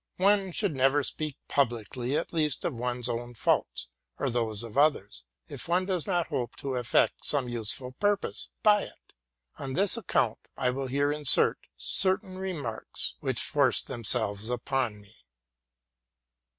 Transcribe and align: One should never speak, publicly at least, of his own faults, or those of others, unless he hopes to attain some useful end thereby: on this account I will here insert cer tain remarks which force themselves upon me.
One 0.17 0.51
should 0.51 0.75
never 0.75 1.03
speak, 1.03 1.37
publicly 1.47 2.17
at 2.17 2.33
least, 2.33 2.65
of 2.65 2.73
his 2.75 3.07
own 3.07 3.35
faults, 3.35 3.87
or 4.17 4.31
those 4.31 4.63
of 4.63 4.75
others, 4.75 5.25
unless 5.47 6.05
he 6.05 6.11
hopes 6.11 6.55
to 6.63 6.73
attain 6.73 7.09
some 7.21 7.47
useful 7.47 7.95
end 8.03 8.17
thereby: 8.39 8.87
on 9.59 9.73
this 9.73 9.97
account 9.97 10.39
I 10.57 10.71
will 10.71 10.87
here 10.87 11.11
insert 11.11 11.59
cer 11.77 12.17
tain 12.17 12.33
remarks 12.33 13.13
which 13.19 13.43
force 13.43 13.83
themselves 13.83 14.49
upon 14.49 14.99
me. 14.99 15.17